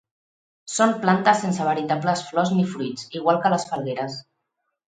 [0.75, 4.21] Són plantes sense veritables flors ni fruits, igual que les falgueres.